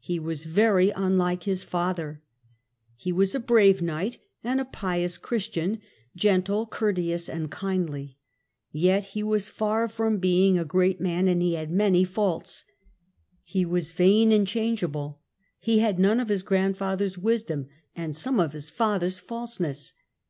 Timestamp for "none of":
15.98-16.30